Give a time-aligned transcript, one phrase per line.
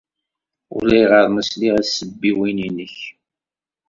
[0.75, 2.97] Ulayɣer ma sliɣ i tsebbiwin-nnek.